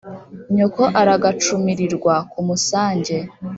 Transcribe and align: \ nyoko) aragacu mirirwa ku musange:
\ 0.27 0.53
nyoko) 0.55 0.81
aragacu 1.01 1.53
mirirwa 1.63 2.13
ku 2.31 2.39
musange: 2.47 3.17